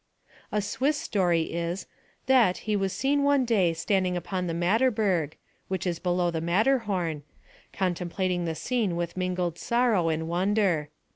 [0.51, 1.85] A Swiss story is,
[2.25, 7.21] that he was seen one day standing upon the Matterberg, which is below the Matterhorn,
[7.71, 10.89] contemplating the scene with mingled sorrow and wonder.